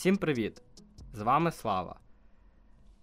Всім 0.00 0.16
привіт! 0.16 0.62
З 1.12 1.20
вами 1.20 1.52
Слава. 1.52 2.00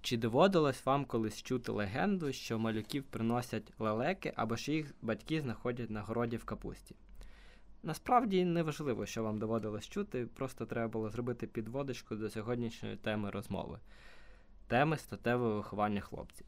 Чи 0.01 0.17
доводилось 0.17 0.86
вам 0.86 1.05
колись 1.05 1.42
чути 1.42 1.71
легенду, 1.71 2.31
що 2.31 2.60
малюків 2.60 3.04
приносять 3.04 3.73
лелеки 3.79 4.33
або 4.35 4.55
ж 4.55 4.72
їх 4.72 4.96
батьки 5.01 5.41
знаходять 5.41 5.90
на 5.90 6.01
городі 6.01 6.37
в 6.37 6.44
капусті? 6.44 6.96
Насправді 7.83 8.46
не 8.46 8.63
важливо, 8.63 9.05
що 9.05 9.23
вам 9.23 9.40
доводилось 9.40 9.87
чути, 9.87 10.26
просто 10.26 10.65
треба 10.65 10.87
було 10.87 11.10
зробити 11.10 11.47
підводочку 11.47 12.15
до 12.15 12.29
сьогоднішньої 12.29 12.96
теми 12.96 13.29
розмови 13.29 13.79
теми 14.68 14.97
статевого 14.97 15.55
виховання 15.55 16.02
хлопців. 16.02 16.48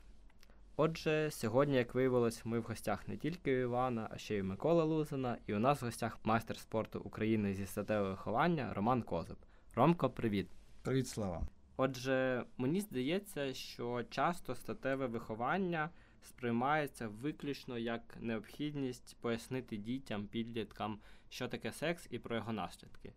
Отже, 0.75 1.31
сьогодні, 1.31 1.75
як 1.75 1.95
виявилось, 1.95 2.45
ми 2.45 2.59
в 2.59 2.63
гостях 2.63 3.07
не 3.07 3.17
тільки 3.17 3.57
у 3.57 3.59
Івана, 3.59 4.09
а 4.11 4.17
ще 4.17 4.35
й 4.35 4.41
у 4.41 4.43
Миколи 4.43 4.83
Лузина, 4.83 5.37
і 5.47 5.53
у 5.53 5.59
нас 5.59 5.81
в 5.81 5.85
гостях 5.85 6.17
майстер 6.23 6.57
спорту 6.57 6.99
України 6.99 7.53
зі 7.53 7.65
статевого 7.65 8.09
виховання 8.09 8.73
Роман 8.73 9.01
Козуб. 9.01 9.37
Ромко, 9.75 10.09
привіт! 10.09 10.47
Привіт, 10.81 11.07
Слава. 11.07 11.47
Отже, 11.77 12.45
мені 12.57 12.81
здається, 12.81 13.53
що 13.53 14.03
часто 14.09 14.55
статеве 14.55 15.07
виховання 15.07 15.89
сприймається 16.21 17.07
виключно 17.07 17.77
як 17.77 18.17
необхідність 18.19 19.17
пояснити 19.21 19.77
дітям, 19.77 20.27
підліткам, 20.27 20.99
що 21.29 21.47
таке 21.47 21.71
секс 21.71 22.07
і 22.09 22.19
про 22.19 22.35
його 22.35 22.53
наслідки. 22.53 23.13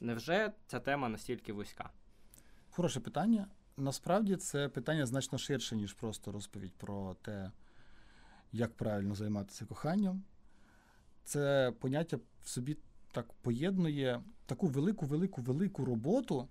Невже 0.00 0.52
ця 0.66 0.80
тема 0.80 1.08
настільки 1.08 1.52
вузька? 1.52 1.90
Хороше 2.70 3.00
питання. 3.00 3.46
Насправді 3.76 4.36
це 4.36 4.68
питання 4.68 5.06
значно 5.06 5.38
ширше, 5.38 5.76
ніж 5.76 5.92
просто 5.92 6.32
розповідь 6.32 6.74
про 6.74 7.14
те, 7.14 7.50
як 8.52 8.76
правильно 8.76 9.14
займатися 9.14 9.66
коханням. 9.66 10.24
Це 11.24 11.72
поняття 11.80 12.18
в 12.42 12.48
собі 12.48 12.76
так 13.12 13.32
поєднує 13.32 14.22
таку 14.52 14.66
велику, 14.66 15.06
велику, 15.06 15.42
велику 15.42 15.84
роботу 15.84 16.48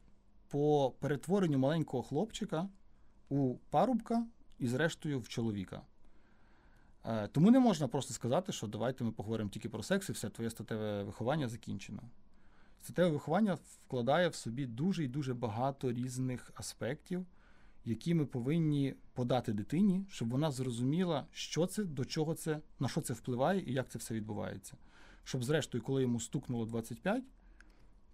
по 0.48 0.94
перетворенню 1.00 1.58
маленького 1.60 2.04
хлопчика 2.04 2.70
у 3.30 3.56
парубка 3.70 4.26
і, 4.60 4.68
зрештою, 4.68 5.20
в 5.20 5.28
чоловіка. 5.28 5.82
Е, 7.06 7.28
тому 7.28 7.52
не 7.52 7.60
можна 7.60 7.88
просто 7.88 8.14
сказати, 8.14 8.52
що 8.52 8.68
давайте 8.68 9.04
ми 9.04 9.12
поговоримо 9.12 9.50
тільки 9.50 9.70
про 9.70 9.84
секс, 9.84 10.10
і 10.10 10.12
все 10.12 10.30
твоє 10.30 10.50
статеве 10.50 11.04
виховання 11.04 11.48
закінчено. 11.48 12.02
Статеве 12.82 13.10
виховання 13.10 13.58
вкладає 13.86 14.30
в 14.30 14.36
собі 14.36 14.66
дуже 14.66 15.04
і 15.04 15.08
дуже 15.08 15.34
багато 15.34 15.92
різних 15.92 16.52
аспектів, 16.56 17.26
які 17.86 18.14
ми 18.14 18.26
повинні 18.26 18.96
подати 19.14 19.54
дитині, 19.54 20.06
щоб 20.10 20.30
вона 20.30 20.52
зрозуміла, 20.52 21.28
що 21.32 21.66
це, 21.66 21.84
до 21.84 22.06
чого 22.06 22.34
це, 22.34 22.60
на 22.80 22.88
що 22.88 23.02
це 23.02 23.14
впливає 23.14 23.64
і 23.66 23.74
як 23.74 23.90
це 23.90 24.00
все 24.00 24.14
відбувається. 24.14 24.78
Щоб, 25.24 25.44
зрештою, 25.44 25.84
коли 25.84 26.02
йому 26.02 26.20
стукнуло 26.20 26.66
25 26.66 27.24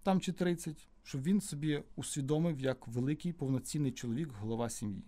там 0.08 0.20
чи 0.20 0.32
30, 0.32 0.88
щоб 1.02 1.22
він 1.22 1.40
собі 1.40 1.82
усвідомив 1.96 2.60
як 2.60 2.88
великий 2.88 3.32
повноцінний 3.32 3.92
чоловік, 3.92 4.32
голова 4.32 4.70
сім'ї. 4.70 5.04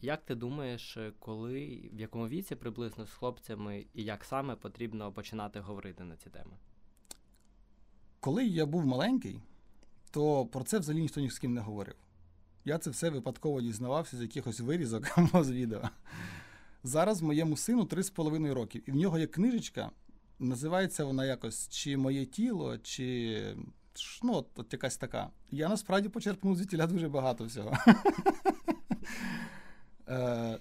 Як 0.00 0.24
ти 0.24 0.34
думаєш, 0.34 0.98
коли 1.18 1.90
в 1.92 2.00
якому 2.00 2.28
віці 2.28 2.54
приблизно 2.54 3.06
з 3.06 3.10
хлопцями 3.10 3.86
і 3.94 4.04
як 4.04 4.24
саме 4.24 4.56
потрібно 4.56 5.12
починати 5.12 5.60
говорити 5.60 6.04
на 6.04 6.16
ці 6.16 6.30
теми? 6.30 6.56
Коли 8.20 8.44
я 8.44 8.66
був 8.66 8.86
маленький, 8.86 9.40
то 10.10 10.46
про 10.46 10.64
це 10.64 10.78
взагалі 10.78 11.02
ніхто 11.02 11.20
ні 11.20 11.30
з 11.30 11.38
ким 11.38 11.54
не 11.54 11.60
говорив. 11.60 11.96
Я 12.64 12.78
це 12.78 12.90
все 12.90 13.10
випадково 13.10 13.60
дізнавався 13.60 14.16
з 14.16 14.22
якихось 14.22 14.60
вирізок 14.60 15.04
або 15.18 15.44
з 15.44 15.50
відео. 15.50 15.82
Зараз 16.84 17.22
моєму 17.22 17.56
сину 17.56 17.82
3,5 17.82 18.54
років, 18.54 18.82
і 18.86 18.92
в 18.92 18.96
нього 18.96 19.18
є 19.18 19.26
книжечка, 19.26 19.90
називається 20.42 21.04
вона 21.04 21.24
якось 21.24 21.68
чи 21.68 21.96
моє 21.96 22.26
тіло, 22.26 22.78
чи 22.78 23.56
ну, 24.22 24.34
от, 24.34 24.58
от 24.58 24.72
якась 24.72 24.96
така. 24.96 25.30
Я 25.50 25.68
насправді 25.68 26.08
почерпнув 26.08 26.56
звідтіля 26.56 26.86
дуже 26.86 27.08
багато 27.08 27.44
всього. 27.44 27.72
Е, 30.08 30.58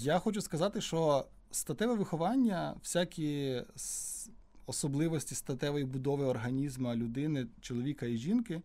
Я 0.00 0.18
хочу 0.18 0.40
сказати, 0.40 0.80
що 0.80 1.26
статеве 1.50 1.94
виховання, 1.94 2.74
всякі 2.82 3.62
особливості 4.66 5.34
статевої 5.34 5.84
будови 5.84 6.24
організму 6.24 6.94
людини, 6.94 7.46
чоловіка 7.60 8.06
і 8.06 8.16
жінки, 8.16 8.62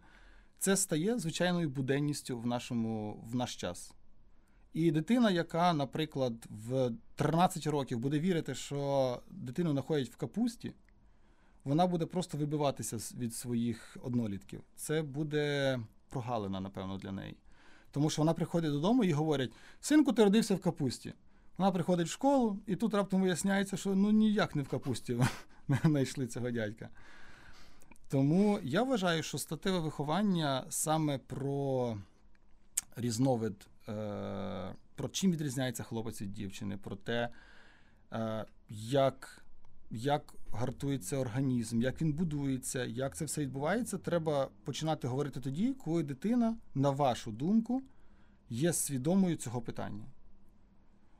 це 0.59 0.77
стає 0.77 1.19
звичайною 1.19 1.69
буденністю 1.69 2.39
в 2.39 2.45
нашому, 2.45 3.23
в 3.31 3.35
наш 3.35 3.55
час. 3.55 3.93
І 4.73 4.91
дитина, 4.91 5.31
яка, 5.31 5.73
наприклад, 5.73 6.33
в 6.49 6.91
13 7.15 7.67
років 7.67 7.99
буде 7.99 8.19
вірити, 8.19 8.55
що 8.55 9.21
дитину 9.29 9.71
знаходять 9.71 10.09
в 10.09 10.15
капусті, 10.15 10.73
вона 11.63 11.87
буде 11.87 12.05
просто 12.05 12.37
вибиватися 12.37 12.97
від 13.17 13.35
своїх 13.35 13.97
однолітків. 14.03 14.61
Це 14.75 15.01
буде 15.01 15.79
прогалина, 16.09 16.59
напевно, 16.59 16.97
для 16.97 17.11
неї. 17.11 17.35
Тому 17.91 18.09
що 18.09 18.21
вона 18.21 18.33
приходить 18.33 18.71
додому 18.71 19.03
і 19.03 19.11
говорять: 19.11 19.51
синку, 19.79 20.13
ти 20.13 20.23
родився 20.23 20.55
в 20.55 20.59
капусті. 20.59 21.13
Вона 21.57 21.71
приходить 21.71 22.07
в 22.07 22.11
школу, 22.11 22.59
і 22.67 22.75
тут 22.75 22.93
раптом 22.93 23.21
виясняється, 23.21 23.77
що 23.77 23.95
ну 23.95 24.11
ніяк 24.11 24.55
не 24.55 24.61
в 24.61 24.67
капусті 24.67 25.17
знайшли 25.83 26.27
цього 26.27 26.51
дядька. 26.51 26.89
Тому 28.09 28.59
я 28.63 28.83
вважаю, 28.83 29.23
що 29.23 29.37
статеве 29.37 29.79
виховання 29.79 30.65
саме 30.69 31.17
про 31.17 31.97
різновид, 32.95 33.67
е, 33.89 34.75
про 34.95 35.09
чим 35.09 35.31
відрізняється 35.31 35.83
хлопець 35.83 36.21
від 36.21 36.33
дівчини, 36.33 36.77
про 36.77 36.95
те, 36.95 37.29
е, 38.13 38.45
як 38.69 39.43
як 39.93 40.35
гартується 40.51 41.17
організм, 41.17 41.81
як 41.81 42.01
він 42.01 42.13
будується, 42.13 42.85
як 42.85 43.15
це 43.15 43.25
все 43.25 43.41
відбувається, 43.41 43.97
треба 43.97 44.49
починати 44.63 45.07
говорити 45.07 45.39
тоді, 45.39 45.73
коли 45.73 46.03
дитина, 46.03 46.57
на 46.75 46.89
вашу 46.89 47.31
думку, 47.31 47.81
є 48.49 48.73
свідомою 48.73 49.35
цього 49.35 49.61
питання. 49.61 50.05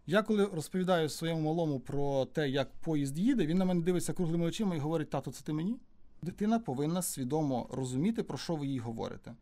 Я 0.06 0.24
коли 0.24 0.46
розповідаю 0.46 1.10
своєму 1.10 1.42
малому 1.42 1.80
про 1.80 2.26
те, 2.26 2.50
як 2.50 2.72
поїзд 2.72 3.20
їде, 3.20 3.46
він 3.46 3.58
на 3.58 3.66
мене 3.66 3.82
дивиться 3.82 4.14
круглими 4.14 4.46
очима 4.46 4.76
і 4.76 4.80
говорить: 4.80 5.10
тато, 5.10 5.32
це 5.32 5.44
ти 5.44 5.54
мені? 5.54 5.78
Дитина 6.22 6.60
повинна 6.60 7.02
свідомо 7.02 7.70
розуміти, 7.72 8.24
про 8.24 8.38
що 8.38 8.56
ви 8.56 8.68
їй 8.68 8.80
говорите. 8.80 9.36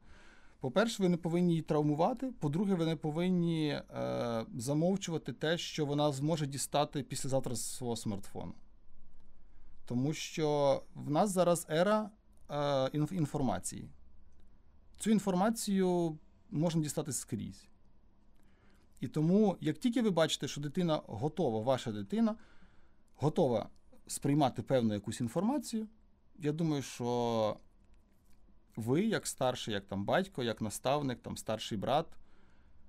По-перше, 0.59 1.03
ви 1.03 1.09
не 1.09 1.18
повинні 1.18 1.50
її 1.50 1.62
травмувати. 1.62 2.31
По-друге, 2.40 2.75
ви 2.75 2.86
не 2.86 2.96
повинні 2.96 3.68
е, 3.70 4.46
замовчувати 4.58 5.34
те, 5.34 5.58
що 5.58 5.86
вона 5.86 6.12
зможе 6.12 6.47
дістати 6.47 7.03
післязавтра 7.03 7.56
з 7.56 7.75
свого 7.75 7.96
смартфону. 7.96 8.53
Тому 9.86 10.14
що 10.14 10.81
в 10.96 11.12
нас 11.12 11.31
зараз 11.31 11.68
ера 11.69 12.09
е, 12.52 12.90
інформації. 13.12 13.90
Цю 14.98 15.12
інформацію 15.12 16.18
можна 16.50 16.81
дістати 16.81 17.14
скрізь. 17.14 17.68
І 19.00 19.08
тому, 19.08 19.58
як 19.62 19.78
тільки 19.78 20.02
ви 20.02 20.09
бачите, 20.09 20.48
що 20.48 20.62
дитина 20.62 21.02
готова, 21.08 21.59
ваша 21.59 21.92
дитина 21.92 22.36
готова 23.16 23.69
сприймати 24.08 24.62
певну 24.62 24.94
якусь 24.94 25.22
інформацію, 25.22 25.88
я 26.40 26.52
думаю, 26.52 26.81
що 26.81 27.58
ви, 28.79 29.06
як 29.06 29.28
старший, 29.28 29.73
як 29.73 29.85
там 29.85 30.06
батько, 30.06 30.44
як 30.44 30.62
наставник, 30.62 31.19
там 31.19 31.38
старший 31.38 31.78
брат, 31.78 32.06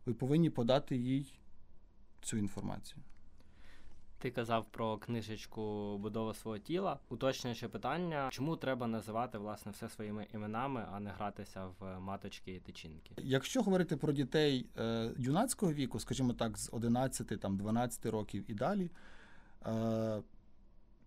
ви 0.07 0.15
повинні 0.15 0.51
подати 0.51 0.97
їй 0.97 1.39
цю 2.23 2.37
інформацію. 2.37 3.03
Ти 4.19 4.31
казав 4.31 4.67
про 4.71 4.99
книжечку 4.99 5.99
Будова 5.99 6.35
свого 6.35 6.59
тіла. 6.59 6.99
Уточнююче 7.09 7.69
питання, 7.69 8.29
чому 8.33 8.57
треба 8.57 8.87
називати 8.87 9.39
власне 9.39 9.73
все 9.73 9.89
своїми 9.89 10.27
іменами, 10.35 10.87
а 10.93 11.01
не 11.01 11.11
гратися 11.11 11.67
в 11.79 12.01
маточки 12.01 12.55
і 12.55 12.61
тичинки? 12.61 13.15
Якщо 13.19 13.63
говорити 13.63 13.97
про 13.97 14.13
дітей 14.13 14.67
е, 14.79 15.11
юнацького 15.19 15.73
віку, 15.73 16.01
скажімо 16.01 16.33
так, 16.33 16.59
з 16.59 16.71
11, 16.73 17.41
там 17.41 17.57
12 17.57 18.07
років 18.07 18.45
і 18.49 18.55
далі, 18.55 18.91
е, 19.67 20.23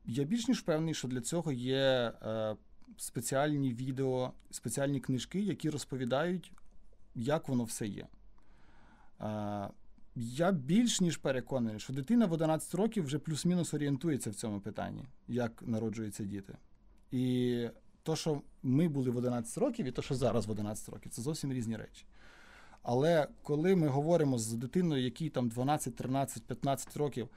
я 0.06 0.24
більш 0.24 0.48
ніж 0.48 0.62
певний, 0.62 0.94
що 0.94 1.08
для 1.08 1.22
цього 1.22 1.52
є 1.52 2.14
е, 2.22 2.56
спеціальні 2.98 3.74
відео, 3.74 4.34
спеціальні 4.52 5.00
книжки, 5.00 5.40
які 5.40 5.70
розповідають, 5.70 6.52
як 7.16 7.48
воно 7.50 7.64
все 7.64 7.88
є. 7.88 8.08
Е, 9.22 9.70
я 10.16 10.52
більш 10.52 11.02
ніж 11.02 11.18
переконаний, 11.18 11.80
що 11.80 11.94
дитина 11.94 12.26
в 12.26 12.32
11 12.32 12.76
років 12.76 13.06
вже 13.06 13.20
плюс-мінус 13.20 13.74
орієнтується 13.74 14.30
в 14.30 14.36
цьому 14.36 14.60
питанні, 14.60 15.06
як 15.28 15.64
народжуються 15.66 16.24
діти. 16.24 16.58
І 17.12 17.68
то, 18.04 18.16
що 18.16 18.42
ми 18.64 18.88
були 18.88 19.12
в 19.12 19.18
11 19.18 19.58
років, 19.58 19.86
і 19.86 19.92
то, 19.92 20.02
що 20.02 20.16
зараз 20.16 20.46
в 20.46 20.52
11 20.52 20.90
років, 20.90 21.12
це 21.12 21.22
зовсім 21.22 21.54
різні 21.54 21.78
речі. 21.78 22.06
Але 22.84 23.28
коли 23.44 23.76
ми 23.76 23.88
говоримо 23.88 24.38
з 24.38 24.54
дитиною, 24.54 25.04
якій 25.04 25.30
там 25.30 25.50
12, 25.50 25.96
13, 25.96 26.44
15 26.44 26.98
років, 26.98 27.30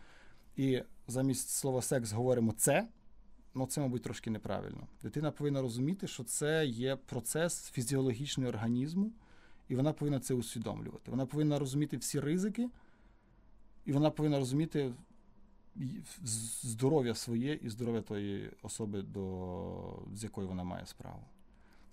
і 0.56 0.82
замість 1.08 1.48
слова 1.48 1.82
секс 1.82 2.12
говоримо 2.12 2.52
це, 2.52 2.88
ну 3.56 3.66
це, 3.66 3.80
мабуть, 3.80 4.02
трошки 4.02 4.30
неправильно. 4.30 4.86
Дитина 5.02 5.30
повинна 5.30 5.62
розуміти, 5.62 6.06
що 6.06 6.24
це 6.24 6.66
є 6.66 6.96
процес 6.96 7.70
фізіологічного 7.70 8.48
організму 8.48 9.12
і 9.68 9.74
вона 9.74 9.92
повинна 9.92 10.20
це 10.20 10.34
усвідомлювати. 10.34 11.10
Вона 11.10 11.26
повинна 11.26 11.58
розуміти 11.58 11.96
всі 11.96 12.20
ризики, 12.20 12.68
і 13.84 13.92
вона 13.92 14.10
повинна 14.10 14.38
розуміти 14.38 14.94
здоров'я 16.62 17.14
своє 17.14 17.54
і 17.54 17.68
здоров'я 17.68 18.02
тої 18.02 18.50
особи, 18.62 19.02
до, 19.02 20.02
з 20.14 20.24
якою 20.24 20.48
вона 20.48 20.64
має 20.64 20.86
справу. 20.86 21.22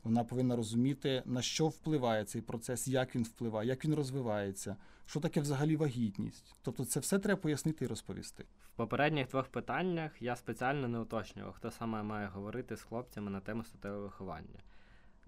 Вона 0.03 0.23
повинна 0.23 0.55
розуміти, 0.55 1.23
на 1.25 1.41
що 1.41 1.67
впливає 1.67 2.25
цей 2.25 2.41
процес, 2.41 2.87
як 2.87 3.15
він 3.15 3.23
впливає, 3.23 3.69
як 3.69 3.85
він 3.85 3.95
розвивається, 3.95 4.75
що 5.05 5.19
таке 5.19 5.41
взагалі 5.41 5.75
вагітність. 5.75 6.55
Тобто, 6.61 6.85
це 6.85 6.99
все 6.99 7.19
треба 7.19 7.41
пояснити 7.41 7.85
і 7.85 7.87
розповісти. 7.87 8.45
В 8.73 8.75
попередніх 8.75 9.27
двох 9.27 9.47
питаннях 9.47 10.21
я 10.21 10.35
спеціально 10.35 10.87
не 10.87 10.99
уточнював, 10.99 11.53
хто 11.53 11.71
саме 11.71 12.03
має 12.03 12.27
говорити 12.27 12.75
з 12.77 12.81
хлопцями 12.81 13.31
на 13.31 13.39
тему 13.39 13.63
статевого 13.63 14.03
виховання. 14.03 14.59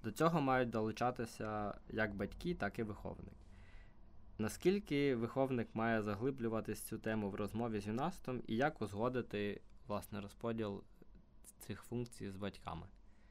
До 0.04 0.12
цього 0.12 0.42
мають 0.42 0.70
долучатися 0.70 1.78
як 1.90 2.16
батьки, 2.16 2.56
так 2.56 2.80
і 2.80 2.84
виховник. 2.84 3.36
Наскільки 4.38 5.16
виховник 5.16 5.68
має 5.74 6.04
заглиблюватись 6.04 6.82
цю 6.82 6.98
тему 6.98 7.30
в 7.30 7.36
розмові 7.36 7.80
з 7.80 7.88
юнастом 7.88 8.42
і 8.48 8.56
як 8.56 8.82
узгодити 8.82 9.62
власне 9.88 10.22
розподіл 10.22 10.84
цих 11.60 11.82
функцій 11.82 12.30
з 12.30 12.36
батьками? 12.36 12.88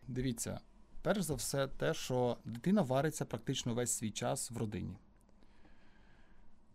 Дивіться, 0.08 0.60
перш 1.04 1.22
за 1.22 1.34
все, 1.34 1.66
те, 1.66 1.94
що 1.94 2.36
дитина 2.44 2.82
вариться 2.82 3.24
практично 3.24 3.74
весь 3.74 3.90
свій 3.90 4.10
час 4.10 4.50
в 4.50 4.56
родині. 4.56 4.96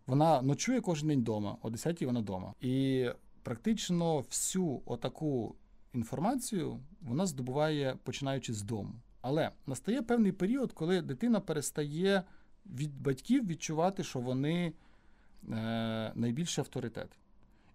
Вона 0.06 0.42
ночує 0.42 0.80
кожен 0.80 1.08
день 1.08 1.20
вдома, 1.20 1.56
о 1.62 1.70
10 1.70 2.02
вона 2.02 2.20
вдома. 2.20 2.54
І 2.60 3.08
практично 3.42 4.18
всю 4.18 4.82
отаку 4.86 5.54
інформацію 5.94 6.80
вона 7.00 7.26
здобуває 7.26 7.96
починаючи 8.02 8.54
з 8.54 8.62
дому. 8.62 8.92
Але 9.20 9.50
настає 9.66 10.02
певний 10.02 10.32
період, 10.32 10.72
коли 10.72 11.02
дитина 11.02 11.40
перестає 11.40 12.22
від 12.66 13.02
батьків 13.02 13.46
відчувати, 13.46 14.04
що 14.04 14.18
вони 14.18 14.72
е, 15.52 16.12
найбільший 16.14 16.62
авторитет. 16.62 17.08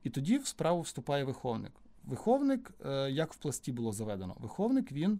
І 0.03 0.09
тоді 0.09 0.37
в 0.37 0.47
справу 0.47 0.81
вступає 0.81 1.23
виховник. 1.23 1.71
Виховник, 2.03 2.71
е, 2.85 3.11
як 3.11 3.33
в 3.33 3.37
пласті 3.37 3.71
було 3.71 3.91
заведено, 3.91 4.35
виховник 4.39 4.91
він 4.91 5.19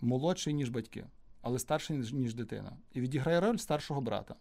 молодший, 0.00 0.54
ніж 0.54 0.68
батьки, 0.68 1.06
але 1.42 1.58
старший, 1.58 1.96
ніж, 1.96 2.12
ніж 2.12 2.34
дитина. 2.34 2.72
І 2.92 3.00
відіграє 3.00 3.40
роль 3.40 3.56
старшого 3.56 4.00
брата. 4.00 4.34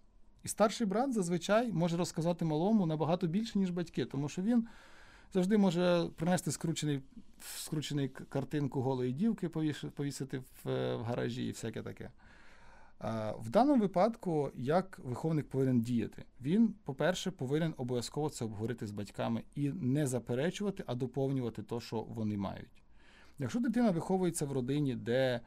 І 0.44 0.48
старший 0.48 0.88
брат 0.88 1.14
зазвичай 1.14 1.72
може 1.72 1.98
розказати 1.98 2.46
малому 2.46 2.86
набагато 2.86 3.28
більше, 3.28 3.60
ніж 3.60 3.70
батьки, 3.70 4.06
тому 4.06 4.30
що 4.30 4.42
він 4.42 4.68
завжди 5.34 5.58
може 5.58 6.10
принести 6.16 6.52
скручений, 6.52 7.02
скручений 7.56 8.08
картинку 8.08 8.82
голої 8.82 9.14
дівки, 9.14 9.50
повісити 9.96 10.38
в, 10.38 10.70
е, 10.70 10.96
в 10.96 11.04
гаражі 11.04 11.46
і 11.46 11.52
всяке 11.52 11.82
таке. 11.82 12.12
В 13.40 13.50
даному 13.50 13.82
випадку, 13.82 14.52
як 14.56 15.00
виховник 15.04 15.50
повинен 15.50 15.82
діяти? 15.82 16.26
Він, 16.42 16.76
по-перше, 16.84 17.32
повинен 17.32 17.74
обов'язково 17.78 18.30
це 18.30 18.46
обговорити 18.46 18.88
з 18.88 18.92
батьками 18.92 19.44
і 19.56 19.70
не 19.70 20.08
заперечувати, 20.08 20.84
а 20.88 20.96
доповнювати 20.96 21.64
те, 21.64 21.80
що 21.80 22.02
вони 22.02 22.38
мають. 22.38 22.79
Якщо 23.40 23.60
дитина 23.60 23.92
виховується 23.92 24.46
в 24.46 24.52
родині, 24.52 24.96
де 24.96 25.42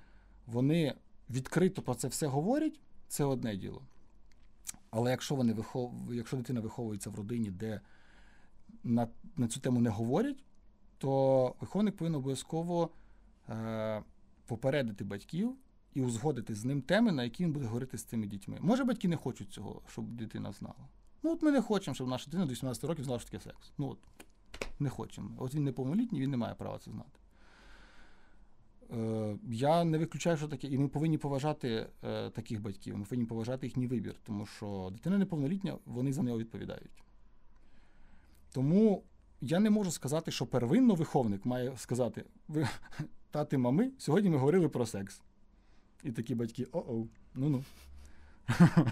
вони 0.47 0.95
відкрито 1.31 1.83
про 1.83 1.95
це 1.95 2.09
все 2.09 2.27
говорять, 2.27 2.81
це 3.09 3.25
одне 3.25 3.57
діло. 3.57 3.83
Але 4.91 5.11
якщо 5.11 5.35
вони 5.35 5.53
вихов... 5.53 6.15
якщо 6.15 6.37
дитина 6.37 6.61
виховується 6.61 7.11
в 7.11 7.15
родині, 7.15 7.51
де 7.51 7.81
на, 8.85 9.09
на 9.37 9.49
цю 9.49 9.61
тему 9.61 9.81
не 9.81 9.91
говорять, 9.91 10.45
то 10.99 11.55
виховник 11.61 11.97
повинен 11.97 12.19
обов'язково 12.19 12.91
е, 13.49 14.03
попередити 14.47 15.05
батьків 15.05 15.57
і 15.95 16.03
узгодити 16.03 16.55
з 16.55 16.65
ним 16.65 16.83
теми, 16.83 17.13
на 17.13 17.25
які 17.25 17.45
він 17.45 17.53
буде 17.53 17.67
говорити 17.67 17.99
з 17.99 18.05
цими 18.05 18.27
дітьми. 18.27 18.59
Може, 18.61 18.85
батьки 18.85 19.09
не 19.09 19.17
хочуть 19.17 19.53
цього, 19.53 19.83
щоб 19.89 20.13
дитина 20.13 20.53
знала. 20.53 20.89
Ну, 21.23 21.33
от 21.33 21.43
ми 21.43 21.53
не 21.53 21.63
хочемо, 21.63 21.95
щоб 21.95 22.09
наша 22.09 22.25
дитина 22.25 22.47
до 22.47 22.53
18 22.53 22.85
років 22.85 23.05
знала, 23.05 23.21
що 23.21 23.31
таке 23.31 23.45
секс. 23.45 23.73
Ну 23.79 23.89
от, 23.89 23.99
не 24.79 24.89
хочемо. 24.89 25.31
От 25.39 25.55
він 25.55 25.65
неповнолітній, 25.65 26.21
він 26.21 26.31
не 26.31 26.37
має 26.37 26.55
права 26.55 26.79
це 26.79 26.91
знати. 26.91 27.22
Е, 28.93 29.37
я 29.51 29.85
не 29.85 29.99
виключаю, 29.99 30.37
що 30.37 30.49
таке, 30.49 30.67
і 30.67 30.79
ми 30.79 30.89
повинні 30.89 31.19
поважати 31.19 31.87
е, 32.05 32.31
таких 32.31 32.63
батьків, 32.63 32.99
ми 32.99 33.05
повинні 33.05 33.27
поважати 33.27 33.67
їхній 33.67 33.87
вибір, 33.87 34.15
тому 34.25 34.47
що 34.47 34.91
дитина 34.93 35.19
неповнолітня, 35.19 35.79
вони 35.87 36.13
за 36.13 36.23
нього 36.23 36.39
відповідають. 36.39 37.03
Тому 38.53 39.03
я 39.41 39.61
не 39.61 39.71
можу 39.71 39.91
сказати, 39.91 40.31
що 40.31 40.47
первинно 40.47 40.95
виховник 40.95 41.47
має 41.47 41.77
сказати: 41.77 42.25
ви, 42.49 42.69
тати, 43.31 43.59
мами, 43.59 43.91
сьогодні 43.99 44.31
ми 44.31 44.37
говорили 44.37 44.69
про 44.69 44.87
секс. 44.87 45.21
І 46.05 46.13
такі 46.13 46.35
батьки, 46.35 46.67
о-оу, 46.73 47.09
ну-ну. 47.35 47.65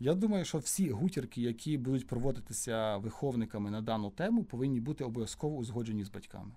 Я 0.00 0.14
думаю, 0.14 0.44
що 0.44 0.58
всі 0.58 0.90
гутірки, 0.90 1.42
які 1.42 1.78
будуть 1.78 2.06
проводитися 2.06 2.96
виховниками 2.96 3.70
на 3.70 3.82
дану 3.82 4.10
тему, 4.10 4.44
повинні 4.44 4.80
бути 4.80 5.04
обов'язково 5.04 5.56
узгоджені 5.56 6.04
з 6.04 6.08
батьками. 6.08 6.50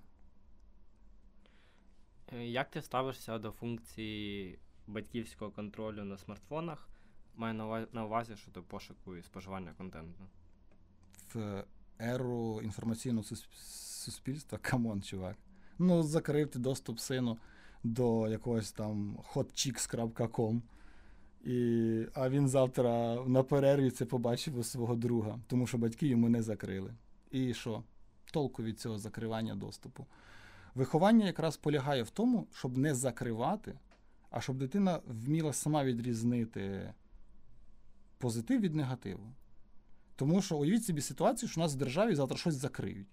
Е, 2.33 2.45
Як 2.47 2.69
ти 2.69 2.81
ставишся 2.81 3.37
до 3.39 3.51
функції 3.51 4.59
батьківського 4.87 5.51
контролю 5.51 6.03
на 6.03 6.17
смартфонах? 6.17 6.89
Маю 7.35 7.53
на 7.53 7.65
ува- 7.65 7.87
на 7.93 8.05
увазі 8.05 8.35
щодо 8.35 8.63
пошуку 8.63 9.15
і 9.15 9.21
споживання 9.23 9.73
контенту. 9.77 10.23
В 11.33 11.63
еру 11.99 12.61
інформаційного 12.63 13.23
суспільства, 14.05 14.57
come 14.61 14.84
on, 14.84 15.01
чувак. 15.01 15.35
Ну, 15.79 16.03
закрив 16.03 16.47
ти 16.51 16.59
доступ 16.59 16.99
сину 16.99 17.37
до 17.83 18.27
якогось 18.29 18.71
там 18.71 19.17
hotchicks.com. 19.33 20.61
І, 21.45 22.05
а 22.13 22.29
він 22.29 22.47
завтра 22.49 23.15
на 23.25 23.43
перерві 23.43 23.91
це 23.91 24.05
побачив 24.05 24.57
у 24.57 24.63
свого 24.63 24.95
друга, 24.95 25.39
тому 25.47 25.67
що 25.67 25.77
батьки 25.77 26.07
йому 26.07 26.29
не 26.29 26.41
закрили. 26.41 26.93
І 27.31 27.53
що? 27.53 27.83
Толку 28.31 28.63
від 28.63 28.79
цього 28.79 28.97
закривання 28.97 29.55
доступу. 29.55 30.05
Виховання 30.75 31.25
якраз 31.25 31.57
полягає 31.57 32.03
в 32.03 32.09
тому, 32.09 32.47
щоб 32.53 32.77
не 32.77 32.95
закривати, 32.95 33.79
а 34.29 34.41
щоб 34.41 34.57
дитина 34.57 35.01
вміла 35.07 35.53
сама 35.53 35.83
відрізнити 35.83 36.93
позитив 38.17 38.61
від 38.61 38.75
негативу. 38.75 39.33
Тому 40.15 40.41
що 40.41 40.57
уявіть 40.57 40.85
собі 40.85 41.01
ситуацію, 41.01 41.49
що 41.49 41.61
у 41.61 41.63
нас 41.63 41.75
в 41.75 41.77
державі 41.77 42.15
завтра 42.15 42.37
щось 42.37 42.55
закриють. 42.55 43.07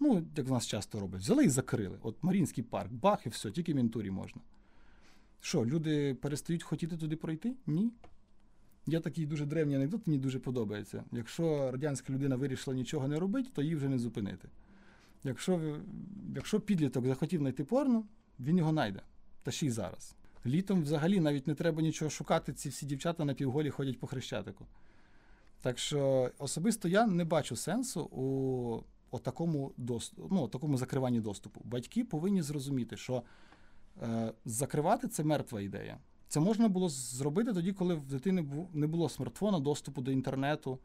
Ну, 0.00 0.26
як 0.36 0.48
в 0.48 0.52
нас 0.52 0.66
часто 0.66 1.00
роблять, 1.00 1.20
взяли 1.20 1.44
і 1.44 1.48
закрили. 1.48 1.98
От 2.02 2.22
Марінський 2.22 2.64
парк, 2.64 2.92
бах, 2.92 3.26
і 3.26 3.28
все, 3.28 3.50
тільки 3.50 3.74
мінтурі 3.74 4.10
можна. 4.10 4.42
Що, 5.40 5.66
люди 5.66 6.14
перестають 6.14 6.62
хотіти 6.62 6.96
туди 6.96 7.16
пройти? 7.16 7.56
Ні. 7.66 7.92
Є 8.86 9.00
такий 9.00 9.26
дуже 9.26 9.46
древній 9.46 9.76
анекдот, 9.76 10.06
мені 10.06 10.18
дуже 10.18 10.38
подобається. 10.38 11.04
Якщо 11.12 11.70
радянська 11.70 12.12
людина 12.12 12.36
вирішила 12.36 12.76
нічого 12.76 13.08
не 13.08 13.18
робити, 13.18 13.50
то 13.54 13.62
її 13.62 13.74
вже 13.74 13.88
не 13.88 13.98
зупинити. 13.98 14.48
Якщо, 15.24 15.80
якщо 16.34 16.60
підліток 16.60 17.06
захотів 17.06 17.40
знайти 17.40 17.64
порно, 17.64 18.04
він 18.40 18.58
його 18.58 18.70
знайде. 18.70 19.02
Та 19.42 19.50
ще 19.50 19.66
й 19.66 19.70
зараз. 19.70 20.14
Літом 20.46 20.82
взагалі 20.82 21.20
навіть 21.20 21.46
не 21.46 21.54
треба 21.54 21.82
нічого 21.82 22.10
шукати, 22.10 22.52
ці 22.52 22.68
всі 22.68 22.86
дівчата 22.86 23.24
на 23.24 23.34
півголі 23.34 23.70
ходять 23.70 24.00
по 24.00 24.06
хрещатику. 24.06 24.66
Так 25.60 25.78
що 25.78 26.30
особисто 26.38 26.88
я 26.88 27.06
не 27.06 27.24
бачу 27.24 27.56
сенсу 27.56 28.02
у 28.02 28.82
о 29.10 29.18
такому, 29.18 29.72
дос- 29.78 30.28
ну, 30.30 30.48
такому 30.48 30.76
закриванні 30.76 31.20
доступу. 31.20 31.60
Батьки 31.64 32.04
повинні 32.04 32.42
зрозуміти, 32.42 32.96
що 32.96 33.22
е, 34.02 34.32
закривати 34.44 35.08
це 35.08 35.24
мертва 35.24 35.60
ідея. 35.60 35.98
Це 36.28 36.40
можна 36.40 36.68
було 36.68 36.88
зробити 36.88 37.52
тоді, 37.52 37.72
коли 37.72 37.94
в 37.94 38.06
дитини 38.06 38.46
не 38.72 38.86
було 38.86 39.08
смартфона, 39.08 39.60
доступу 39.60 40.00
до 40.02 40.10
інтернету. 40.10 40.78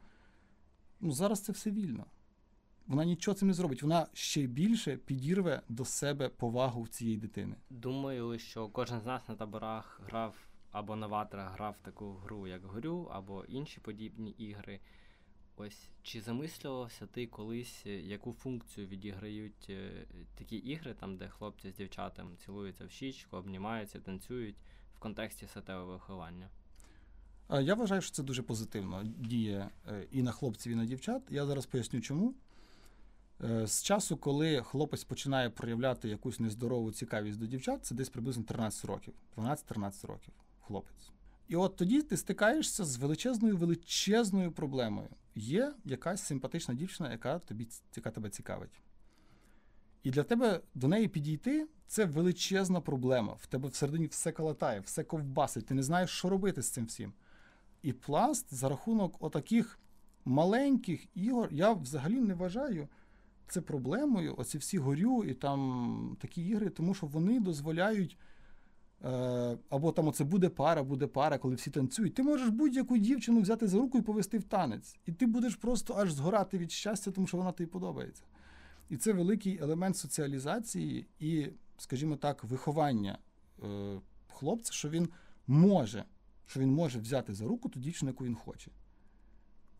Ну, 1.01 1.11
зараз 1.11 1.41
це 1.41 1.51
все 1.51 1.71
вільно. 1.71 2.05
Вона 2.87 3.05
нічого 3.05 3.35
цим 3.35 3.47
не 3.47 3.53
зробить. 3.53 3.83
Вона 3.83 4.07
ще 4.13 4.41
більше 4.41 4.97
підірве 4.97 5.61
до 5.69 5.85
себе 5.85 6.29
повагу 6.29 6.81
в 6.81 6.87
цієї 6.87 7.17
дитини. 7.17 7.55
Думаю, 7.69 8.39
що 8.39 8.67
кожен 8.67 8.99
з 9.01 9.05
нас 9.05 9.29
на 9.29 9.35
таборах 9.35 10.01
грав 10.05 10.35
або 10.71 10.95
на 10.95 11.07
ватрах 11.07 11.53
грав 11.53 11.75
таку 11.81 12.13
гру, 12.13 12.47
як 12.47 12.65
горю, 12.65 13.09
або 13.11 13.45
інші 13.45 13.79
подібні 13.79 14.31
ігри. 14.31 14.79
Ось 15.55 15.89
чи 16.03 16.21
замислювався 16.21 17.07
ти 17.07 17.27
колись, 17.27 17.83
е, 17.85 17.89
яку 17.89 18.33
функцію 18.33 18.87
відіграють 18.87 19.67
е, 19.69 20.05
такі 20.35 20.55
ігри, 20.55 20.95
там, 20.99 21.17
де 21.17 21.27
хлопці 21.27 21.69
з 21.69 21.75
дівчатами 21.75 22.35
цілуються 22.45 22.85
в 22.85 22.91
щічку, 22.91 23.37
обнімаються, 23.37 23.99
танцюють 23.99 24.55
в 24.95 24.99
контексті 24.99 25.47
сетевого 25.47 25.91
виховання? 25.91 26.49
Я 27.61 27.75
вважаю, 27.75 28.01
що 28.01 28.11
це 28.11 28.23
дуже 28.23 28.41
позитивно 28.43 29.03
діє 29.03 29.69
е, 29.87 30.07
і 30.11 30.21
на 30.21 30.31
хлопців, 30.31 30.71
і 30.71 30.75
на 30.75 30.85
дівчат. 30.85 31.21
Я 31.29 31.45
зараз 31.45 31.65
поясню, 31.65 32.01
чому. 32.01 32.33
Е, 33.43 33.67
З 33.67 33.83
часу, 33.83 34.17
коли 34.17 34.61
хлопець 34.61 35.03
починає 35.03 35.49
проявляти 35.49 36.09
якусь 36.09 36.39
нездорову 36.39 36.91
цікавість 36.91 37.39
до 37.39 37.45
дівчат, 37.45 37.85
це 37.85 37.95
десь 37.95 38.09
приблизно 38.09 38.43
13 38.43 38.85
років, 38.85 39.13
12-13 39.37 40.07
років 40.07 40.33
хлопець. 40.61 41.11
І 41.47 41.55
от 41.55 41.75
тоді 41.75 42.01
ти 42.01 42.17
стикаєшся 42.17 42.85
з 42.85 42.97
величезною 42.97 43.57
величезною 43.57 44.51
проблемою. 44.51 45.07
Є 45.35 45.73
якась 45.85 46.21
симпатична 46.21 46.73
дівчина, 46.73 47.11
яка 47.11 47.39
тобі 47.39 47.67
яка 47.95 48.11
тебе 48.11 48.29
цікавить. 48.29 48.81
І 50.03 50.11
для 50.11 50.23
тебе 50.23 50.61
до 50.75 50.87
неї 50.87 51.07
підійти 51.07 51.67
це 51.87 52.05
величезна 52.05 52.81
проблема. 52.81 53.33
В 53.33 53.47
тебе 53.47 53.69
всередині 53.69 54.07
все 54.07 54.31
калатає, 54.31 54.79
все 54.79 55.03
ковбасить, 55.03 55.65
ти 55.65 55.73
не 55.73 55.83
знаєш, 55.83 56.09
що 56.09 56.29
робити 56.29 56.61
з 56.61 56.69
цим 56.69 56.85
всім. 56.85 57.13
І 57.81 57.93
пласт 57.93 58.53
за 58.53 58.69
рахунок 58.69 59.23
отаких 59.23 59.79
маленьких 60.25 61.05
ігор, 61.15 61.49
я 61.51 61.73
взагалі 61.73 62.19
не 62.19 62.33
вважаю 62.33 62.87
це 63.47 63.61
проблемою. 63.61 64.35
Оці 64.37 64.57
всі 64.57 64.77
горю 64.77 65.23
і 65.23 65.33
там 65.33 66.17
такі 66.21 66.47
ігри, 66.47 66.69
тому 66.69 66.93
що 66.93 67.07
вони 67.07 67.39
дозволяють 67.39 68.17
Е, 69.03 69.57
або 69.69 69.91
там 69.91 70.07
оце 70.07 70.23
буде 70.23 70.49
пара, 70.49 70.83
буде 70.83 71.07
пара, 71.07 71.37
коли 71.37 71.55
всі 71.55 71.71
танцюють. 71.71 72.13
Ти 72.13 72.23
можеш 72.23 72.49
будь-яку 72.49 72.97
дівчину 72.97 73.41
взяти 73.41 73.67
за 73.67 73.77
руку 73.77 73.97
і 73.97 74.01
повести 74.01 74.37
в 74.37 74.43
танець. 74.43 74.95
І 75.05 75.11
ти 75.11 75.25
будеш 75.25 75.55
просто 75.55 75.93
аж 75.93 76.13
згорати 76.13 76.57
від 76.57 76.71
щастя, 76.71 77.11
тому 77.11 77.27
що 77.27 77.37
вона 77.37 77.51
тобі 77.51 77.67
подобається. 77.67 78.23
І 78.89 78.97
це 78.97 79.13
великий 79.13 79.57
елемент 79.61 79.97
соціалізації 79.97 81.07
і, 81.19 81.47
скажімо 81.77 82.15
так, 82.15 82.43
виховання 82.43 83.17
е, 83.63 83.99
хлопця, 84.33 84.73
що 84.73 84.89
він 84.89 85.09
може, 85.47 86.05
що 86.45 86.59
він 86.59 86.71
може 86.71 86.99
взяти 86.99 87.33
за 87.33 87.45
руку 87.45 87.69
ту 87.69 87.79
дівчину, 87.79 88.11
яку 88.11 88.25
він 88.25 88.35
хоче. 88.35 88.71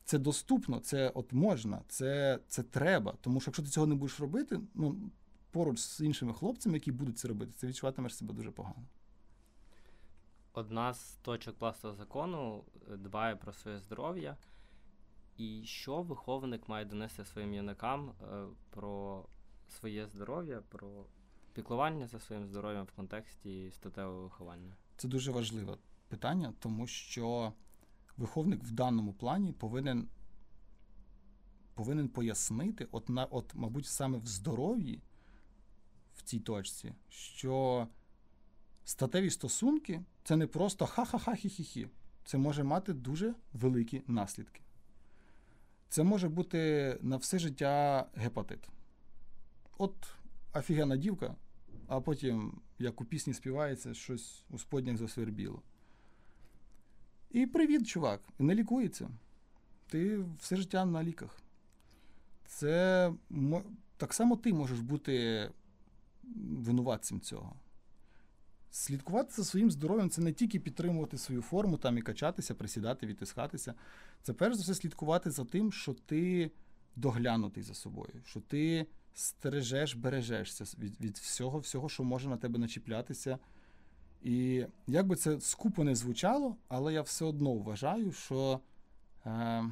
Це 0.05 0.19
доступно, 0.19 0.79
це 0.79 1.09
от 1.09 1.33
можна, 1.33 1.81
це 1.87 2.39
це 2.47 2.63
треба. 2.63 3.13
Тому 3.21 3.39
що 3.41 3.49
якщо 3.49 3.63
ти 3.63 3.69
цього 3.69 3.87
не 3.87 3.95
будеш 3.95 4.19
робити, 4.19 4.59
ну 4.73 5.11
поруч 5.51 5.79
з 5.79 6.01
іншими 6.01 6.33
хлопцями, 6.33 6.75
які 6.75 6.91
будуть 6.91 7.17
це 7.17 7.27
робити, 7.27 7.51
це 7.55 7.67
відчуватимеш 7.67 8.15
себе 8.15 8.33
дуже 8.33 8.51
погано. 8.51 8.85
Одна 10.53 10.93
з 10.93 11.15
точок 11.15 11.57
класного 11.57 11.95
закону 11.95 12.63
е, 12.91 12.97
дбає 12.97 13.35
про 13.35 13.53
своє 13.53 13.79
здоров'я. 13.79 14.37
І 15.37 15.61
що 15.65 16.01
виховник 16.01 16.69
має 16.69 16.85
донести 16.85 17.25
своїм 17.25 17.53
юнакам 17.53 18.09
е, 18.09 18.45
про 18.69 19.25
своє 19.69 20.07
здоров'я, 20.07 20.61
про 20.69 21.05
піклування 21.53 22.07
за 22.07 22.19
своїм 22.19 22.47
здоров'ям 22.47 22.85
в 22.85 22.91
контексті 22.91 23.71
статевого 23.71 24.23
виховання? 24.23 24.75
Це 24.97 25.07
дуже 25.07 25.31
важливе 25.31 25.77
питання, 26.07 26.53
тому 26.59 26.87
що 26.87 27.53
виховник 28.17 28.63
в 28.63 28.71
даному 28.71 29.13
плані 29.13 29.53
повинен 29.53 30.07
повинен 31.73 32.09
пояснити, 32.09 32.87
от, 32.91 33.09
на, 33.09 33.25
от, 33.25 33.55
мабуть, 33.55 33.85
саме 33.85 34.17
в 34.17 34.27
здоров'ї 34.27 35.01
в 36.15 36.21
цій 36.21 36.39
точці, 36.39 36.93
що 37.09 37.87
статеві 38.83 39.29
стосунки 39.29 40.01
це 40.23 40.35
не 40.35 40.47
просто 40.47 40.85
ха-ха-ха 40.85 41.31
хі-хі-хі. 41.31 41.87
Це 42.25 42.37
може 42.37 42.63
мати 42.63 42.93
дуже 42.93 43.35
великі 43.53 44.03
наслідки. 44.07 44.61
Це 45.89 46.03
може 46.03 46.29
бути 46.29 46.97
на 47.01 47.17
все 47.17 47.39
життя 47.39 48.05
гепатит. 48.15 48.67
От 49.77 49.95
офігенна 50.53 50.97
дівка, 50.97 51.35
а 51.87 52.01
потім, 52.01 52.61
як 52.79 53.01
у 53.01 53.05
пісні 53.05 53.33
співається, 53.33 53.93
щось 53.93 54.45
у 54.49 54.57
споднях 54.57 54.97
засвербіло. 54.97 55.61
І 57.33 57.45
привіт, 57.45 57.87
чувак, 57.87 58.21
не 58.39 58.55
лікується. 58.55 59.09
Ти 59.87 60.25
все 60.39 60.55
життя 60.55 60.85
на 60.85 61.03
ліках. 61.03 61.41
Це 62.45 63.13
так 63.97 64.13
само 64.13 64.35
ти 64.35 64.53
можеш 64.53 64.79
бути 64.79 65.49
винуватцем 66.51 67.21
цього. 67.21 67.55
Слідкувати 68.71 69.33
за 69.33 69.43
своїм 69.43 69.71
здоров'ям 69.71 70.09
це 70.09 70.21
не 70.21 70.33
тільки 70.33 70.59
підтримувати 70.59 71.17
свою 71.17 71.41
форму 71.41 71.77
там 71.77 71.97
і 71.97 72.01
качатися, 72.01 72.55
присідати, 72.55 73.07
відтискатися. 73.07 73.73
Це 74.21 74.33
перш 74.33 74.55
за 74.55 74.61
все 74.61 74.75
слідкувати 74.75 75.31
за 75.31 75.45
тим, 75.45 75.71
що 75.71 75.93
ти 75.93 76.51
доглянутий 76.95 77.63
за 77.63 77.73
собою, 77.73 78.21
що 78.25 78.39
ти 78.39 78.87
стережеш, 79.13 79.93
бережешся 79.93 80.77
від 80.79 81.01
від 81.01 81.17
всього, 81.17 81.59
всього, 81.59 81.89
що 81.89 82.03
може 82.03 82.29
на 82.29 82.37
тебе 82.37 82.59
начіплятися. 82.59 83.39
І 84.23 84.65
як 84.87 85.07
би 85.07 85.15
це 85.15 85.39
скупо 85.39 85.83
не 85.83 85.95
звучало, 85.95 86.55
але 86.67 86.93
я 86.93 87.01
все 87.01 87.25
одно 87.25 87.53
вважаю, 87.53 88.11
що 88.11 88.59
е, 89.25 89.63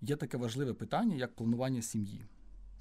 є 0.00 0.16
таке 0.16 0.36
важливе 0.36 0.74
питання, 0.74 1.16
як 1.16 1.34
планування 1.34 1.82
сім'ї. 1.82 2.24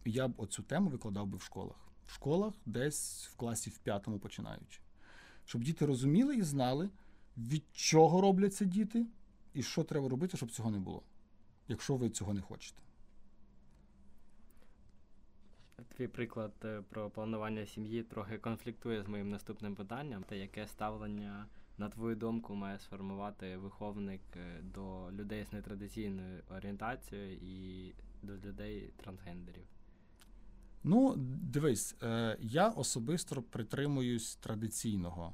Я 0.05 0.27
б 0.27 0.33
оцю 0.37 0.63
тему 0.63 0.89
викладав 0.89 1.27
би 1.27 1.37
в 1.37 1.41
школах 1.41 1.87
в 2.07 2.13
школах, 2.13 2.53
десь 2.65 3.29
в 3.33 3.35
класі 3.35 3.69
в 3.69 3.77
п'ятому 3.77 4.19
починаючи. 4.19 4.79
Щоб 5.45 5.63
діти 5.63 5.85
розуміли 5.85 6.35
і 6.35 6.41
знали, 6.41 6.89
від 7.37 7.63
чого 7.71 8.21
робляться 8.21 8.65
діти, 8.65 9.05
і 9.53 9.63
що 9.63 9.83
треба 9.83 10.09
робити, 10.09 10.37
щоб 10.37 10.51
цього 10.51 10.71
не 10.71 10.79
було, 10.79 11.01
якщо 11.67 11.95
ви 11.95 12.09
цього 12.09 12.33
не 12.33 12.41
хочете. 12.41 12.81
Твій 15.85 16.07
приклад 16.07 16.51
е, 16.65 16.81
про 16.89 17.09
планування 17.09 17.65
сім'ї 17.65 18.03
трохи 18.03 18.37
конфліктує 18.37 19.03
з 19.03 19.07
моїм 19.07 19.29
наступним 19.29 19.75
питанням. 19.75 20.23
Та 20.23 20.35
яке 20.35 20.67
ставлення, 20.67 21.45
на 21.77 21.89
твою 21.89 22.15
думку, 22.15 22.55
має 22.55 22.79
сформувати 22.79 23.57
виховник 23.57 24.21
е, 24.35 24.61
до 24.61 25.11
людей 25.11 25.45
з 25.45 25.53
нетрадиційною 25.53 26.43
орієнтацією 26.57 27.37
і 27.37 27.93
до 28.23 28.37
людей 28.37 28.93
трансгендерів? 28.97 29.65
Ну, 30.83 31.13
дивись, 31.41 31.95
е, 32.03 32.37
я 32.39 32.69
особисто 32.69 33.41
притримуюсь 33.41 34.35
традиційного 34.35 35.33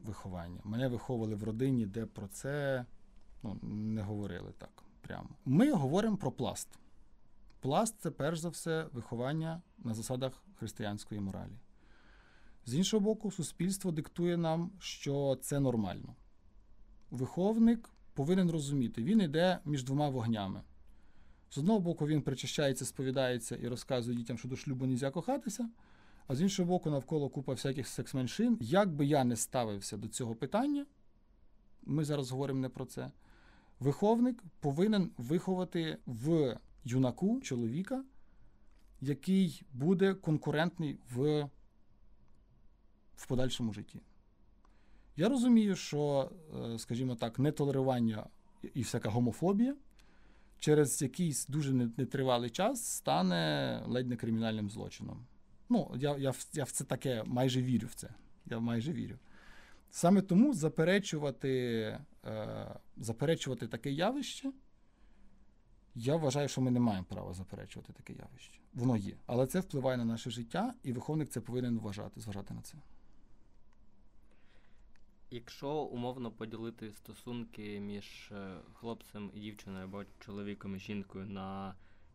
виховання. 0.00 0.60
Мене 0.64 0.88
виховували 0.88 1.34
в 1.34 1.44
родині, 1.44 1.86
де 1.86 2.06
про 2.06 2.28
це 2.28 2.84
ну, 3.42 3.58
не 3.62 4.02
говорили 4.02 4.52
так 4.58 4.82
прямо. 5.00 5.28
Ми 5.44 5.72
говоримо 5.72 6.16
про 6.16 6.32
пласт. 6.32 6.68
Пласт 7.64 8.00
це 8.00 8.10
перш 8.10 8.38
за 8.38 8.48
все 8.48 8.86
виховання 8.92 9.62
на 9.78 9.94
засадах 9.94 10.42
християнської 10.58 11.20
моралі. 11.20 11.58
З 12.66 12.74
іншого 12.74 13.00
боку, 13.00 13.30
суспільство 13.30 13.92
диктує 13.92 14.36
нам, 14.36 14.70
що 14.78 15.38
це 15.40 15.60
нормально. 15.60 16.14
Виховник 17.10 17.90
повинен 18.14 18.50
розуміти, 18.50 19.02
він 19.02 19.20
йде 19.20 19.58
між 19.64 19.84
двома 19.84 20.08
вогнями. 20.08 20.62
З 21.50 21.58
одного 21.58 21.80
боку, 21.80 22.06
він 22.06 22.22
причащається, 22.22 22.84
сповідається 22.84 23.56
і 23.56 23.68
розказує 23.68 24.16
дітям, 24.16 24.38
що 24.38 24.48
до 24.48 24.56
шлюбу 24.56 24.86
не 24.86 24.92
можна 24.92 25.10
кохатися, 25.10 25.70
а 26.26 26.34
з 26.34 26.42
іншого 26.42 26.68
боку, 26.68 26.90
навколо 26.90 27.28
купа 27.28 27.52
всяких 27.52 27.86
секс-меншин. 27.86 28.56
Як 28.60 28.88
би 28.92 29.06
я 29.06 29.24
не 29.24 29.36
ставився 29.36 29.96
до 29.96 30.08
цього 30.08 30.34
питання, 30.34 30.86
ми 31.82 32.04
зараз 32.04 32.30
говоримо 32.30 32.60
не 32.60 32.68
про 32.68 32.84
це. 32.84 33.10
Виховник 33.80 34.42
повинен 34.60 35.10
виховати 35.18 35.98
в 36.06 36.56
юнаку 36.84 37.40
чоловіка, 37.40 38.04
який 39.00 39.62
буде 39.72 40.14
конкурентний 40.14 40.98
в, 41.14 41.48
в 43.16 43.26
подальшому 43.26 43.72
житті. 43.72 44.00
Я 45.16 45.28
розумію, 45.28 45.76
що, 45.76 46.30
е, 46.54 46.78
скажімо 46.78 47.14
так, 47.14 47.38
нетолерування 47.38 48.26
і 48.74 48.82
всяка 48.82 49.10
гомофобія 49.10 49.76
через 50.58 51.02
якийсь 51.02 51.46
дуже 51.46 51.72
нетривалий 51.72 52.50
час 52.50 52.86
стане 52.86 53.82
ледь 53.86 54.08
не 54.08 54.16
кримінальним 54.16 54.70
злочином. 54.70 55.26
Ну, 55.68 55.92
я, 55.96 56.16
я, 56.16 56.32
я 56.52 56.64
в 56.64 56.70
це 56.70 56.84
таке 56.84 57.22
майже 57.26 57.62
вірю 57.62 57.88
в 57.88 57.94
це. 57.94 58.08
Я 58.46 58.58
майже 58.58 58.92
вірю. 58.92 59.18
Саме 59.90 60.22
тому 60.22 60.54
заперечувати, 60.54 61.50
е, 62.24 62.80
заперечувати 62.96 63.68
таке 63.68 63.90
явище. 63.90 64.52
Я 65.94 66.16
вважаю, 66.16 66.48
що 66.48 66.60
ми 66.60 66.70
не 66.70 66.80
маємо 66.80 67.06
права 67.08 67.32
заперечувати 67.32 67.92
таке 67.92 68.12
явище. 68.12 68.58
Воно 68.74 68.96
є. 68.96 69.16
Але 69.26 69.46
це 69.46 69.60
впливає 69.60 69.96
на 69.96 70.04
наше 70.04 70.30
життя, 70.30 70.74
і 70.82 70.92
виховник 70.92 71.28
це 71.28 71.40
повинен 71.40 71.78
вважати, 71.78 72.20
зважати 72.20 72.54
на 72.54 72.62
це. 72.62 72.78
Якщо 75.30 75.70
умовно 75.70 76.30
поділити 76.30 76.92
стосунки 76.92 77.80
між 77.80 78.32
е, 78.32 78.56
хлопцем 78.74 79.30
і 79.34 79.40
дівчиною 79.40 79.84
або 79.84 80.04
чоловіком 80.20 80.76
і 80.76 80.78
жінкою 80.78 81.26
на 81.26 81.74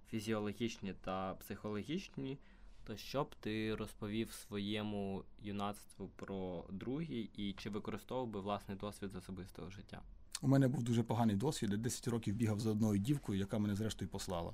фізіологічні 0.10 0.94
та 0.94 1.34
психологічні, 1.34 2.38
то 2.84 2.98
що 2.98 3.24
б 3.24 3.36
ти 3.36 3.76
розповів 3.76 4.32
своєму 4.32 5.24
юнацтву 5.42 6.10
про 6.16 6.66
другі 6.70 7.30
і 7.36 7.54
чи 7.54 7.70
використовував 7.70 8.34
би 8.34 8.40
власний 8.40 8.78
досвід 8.78 9.12
з 9.12 9.16
особистого 9.16 9.70
життя? 9.70 10.02
У 10.42 10.48
мене 10.48 10.68
був 10.68 10.84
дуже 10.84 11.04
поганий 11.04 11.36
досвід. 11.36 11.72
Я 11.72 11.78
10 11.78 12.08
років 12.08 12.36
бігав 12.36 12.60
за 12.60 12.72
одною 12.72 13.00
дівкою, 13.00 13.40
яка 13.40 13.60
мене 13.60 13.76
зрештою 13.76 14.10
послала. 14.10 14.54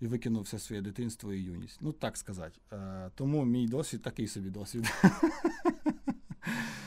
І 0.00 0.06
викинув 0.06 0.42
все 0.42 0.58
своє 0.58 0.82
дитинство 0.82 1.32
і 1.32 1.42
юність. 1.42 1.78
Ну, 1.80 1.92
так 1.92 2.16
сказати. 2.16 2.60
Е, 2.72 3.10
тому 3.14 3.44
мій 3.44 3.68
досвід 3.68 4.02
такий 4.02 4.28
собі 4.28 4.50
досвід. 4.50 4.92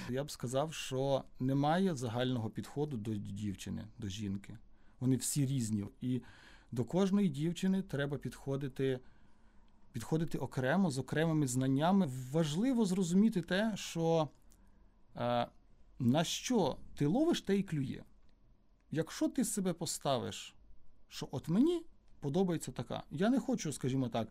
Я 0.10 0.24
б 0.24 0.32
сказав, 0.32 0.74
що 0.74 1.24
немає 1.40 1.96
загального 1.96 2.50
підходу 2.50 2.98
до 2.98 3.16
дівчини, 3.16 3.88
до 3.98 4.08
жінки. 4.08 4.58
Вони 5.00 5.16
всі 5.16 5.46
різні. 5.46 5.86
І 6.02 6.22
до 6.72 6.84
кожної 6.86 7.30
дівчини 7.30 7.82
треба 7.82 8.18
підходити 8.18 9.00
підходити 9.92 10.38
окремо 10.38 10.92
з 10.92 10.98
окремими 10.98 11.48
знаннями. 11.48 12.10
Важливо 12.32 12.86
зрозуміти 12.86 13.42
те, 13.42 13.72
що 13.76 14.30
е, 15.16 15.48
на 16.00 16.24
що 16.24 16.78
ти 16.96 17.06
ловиш, 17.06 17.42
те 17.42 17.58
й 17.58 17.64
клює. 17.64 18.02
Якщо 18.92 19.30
ти 19.30 19.46
себе 19.46 19.74
поставиш, 19.74 20.56
що 21.10 21.28
от 21.32 21.50
мені 21.50 21.86
подобається 22.20 22.72
така, 22.72 23.04
я 23.12 23.30
не 23.30 23.40
хочу, 23.40 23.74
скажімо 23.74 24.10
так 24.10 24.28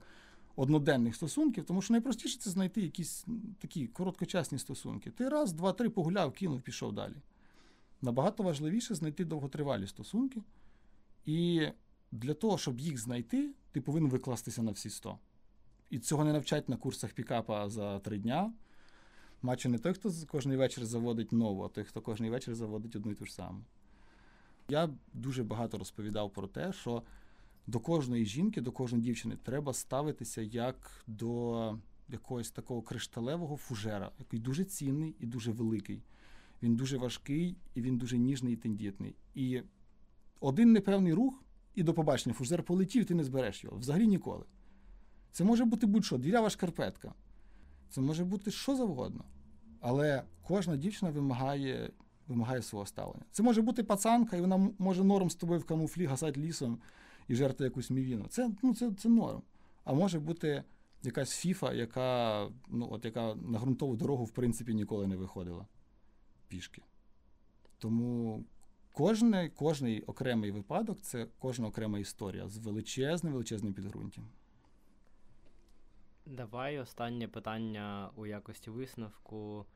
одноденних 0.56 1.14
стосунків, 1.14 1.64
тому 1.64 1.82
що 1.82 1.94
найпростіше 1.94 2.38
це 2.38 2.50
знайти 2.50 2.82
якісь 2.82 3.26
такі 3.58 3.86
короткочасні 3.86 4.58
стосунки. 4.58 5.10
Ти 5.10 5.28
раз, 5.28 5.52
два, 5.52 5.72
три 5.72 5.90
погуляв, 5.90 6.32
кинув, 6.32 6.60
пішов 6.60 6.92
далі. 6.92 7.14
Набагато 8.02 8.42
важливіше 8.42 8.94
знайти 8.94 9.24
довготривалі 9.24 9.86
стосунки. 9.86 10.42
І 11.26 11.68
для 12.12 12.34
того, 12.34 12.58
щоб 12.58 12.80
їх 12.80 12.98
знайти, 12.98 13.50
ти 13.72 13.80
повинен 13.80 14.10
викластися 14.10 14.62
на 14.62 14.70
всі 14.70 14.90
100. 14.90 15.18
І 15.90 15.98
цього 15.98 16.24
не 16.24 16.32
навчать 16.32 16.68
на 16.68 16.76
курсах 16.76 17.12
пікапа 17.12 17.68
за 17.68 17.98
три 17.98 18.18
дня. 18.18 18.52
Мачо 19.42 19.68
не 19.68 19.78
той, 19.78 19.94
хто 19.94 20.12
кожен 20.28 20.56
вечір 20.56 20.84
заводить 20.84 21.32
нову, 21.32 21.62
а 21.62 21.68
той, 21.68 21.84
хто 21.84 22.00
кожен 22.00 22.30
вечір 22.30 22.54
заводить 22.54 22.96
одну 22.96 23.12
і 23.12 23.14
ту 23.14 23.26
ж 23.26 23.34
саму. 23.34 23.64
Я 24.70 24.90
дуже 25.12 25.44
багато 25.44 25.78
розповідав 25.78 26.32
про 26.32 26.46
те, 26.46 26.72
що 26.72 27.02
до 27.66 27.80
кожної 27.80 28.26
жінки, 28.26 28.60
до 28.60 28.72
кожної 28.72 29.04
дівчини 29.04 29.36
треба 29.42 29.72
ставитися 29.72 30.42
як 30.42 31.04
до 31.06 31.78
якогось 32.08 32.50
такого 32.50 32.82
кришталевого 32.82 33.56
фужера, 33.56 34.10
який 34.18 34.40
дуже 34.40 34.64
цінний 34.64 35.16
і 35.20 35.26
дуже 35.26 35.52
великий. 35.52 36.02
Він 36.62 36.76
дуже 36.76 36.98
важкий 36.98 37.56
і 37.74 37.82
він 37.82 37.98
дуже 37.98 38.18
ніжний 38.18 38.52
і 38.52 38.56
тендітний. 38.56 39.14
І 39.34 39.62
один 40.40 40.72
непевний 40.72 41.14
рух, 41.14 41.44
і 41.74 41.82
до 41.82 41.94
побачення 41.94 42.34
фужер 42.34 42.62
полетів, 42.62 43.04
ти 43.04 43.14
не 43.14 43.24
збереш 43.24 43.64
його. 43.64 43.76
Взагалі 43.76 44.06
ніколи. 44.06 44.44
Це 45.32 45.44
може 45.44 45.64
бути 45.64 45.86
будь-що, 45.86 46.18
двірява 46.18 46.50
шкарпетка. 46.50 47.14
Це 47.88 48.00
може 48.00 48.24
бути 48.24 48.50
що 48.50 48.76
завгодно. 48.76 49.24
Але 49.80 50.22
кожна 50.42 50.76
дівчина 50.76 51.10
вимагає 51.10 51.90
вимагає 52.30 52.62
свого 52.62 52.86
ставлення. 52.86 53.24
Це 53.30 53.42
може 53.42 53.62
бути 53.62 53.84
пацанка, 53.84 54.36
і 54.36 54.40
вона 54.40 54.70
може 54.78 55.04
норм 55.04 55.30
з 55.30 55.34
тобою 55.34 55.60
в 55.60 55.64
камуфлі 55.64 56.06
гасати 56.06 56.40
лісом 56.40 56.78
і 57.28 57.34
жерти 57.34 57.64
якусь 57.64 57.90
мівіну. 57.90 58.26
Це 58.28 58.50
ну, 58.62 58.74
це, 58.74 58.92
це 58.92 59.08
норм. 59.08 59.42
А 59.84 59.92
може 59.92 60.20
бути 60.20 60.64
якась 61.02 61.36
фіфа, 61.36 61.72
яка 61.72 62.48
ну, 62.68 62.88
от, 62.90 63.04
яка 63.04 63.34
на 63.34 63.58
ґрунтову 63.58 63.96
дорогу 63.96 64.24
в 64.24 64.30
принципі 64.30 64.74
ніколи 64.74 65.06
не 65.06 65.16
виходила 65.16 65.66
пішки. 66.48 66.82
Тому 67.78 68.44
кожний, 68.92 69.48
кожний 69.48 70.02
окремий 70.02 70.50
випадок 70.50 71.00
це 71.02 71.26
кожна 71.38 71.66
окрема 71.66 71.98
історія 71.98 72.48
з 72.48 72.58
величезним 72.58 73.32
величезним 73.32 73.74
підґрунтям. 73.74 74.24
Давай 76.26 76.78
останнє 76.78 77.28
питання 77.28 78.10
у 78.16 78.26
якості 78.26 78.70
висновку. 78.70 79.66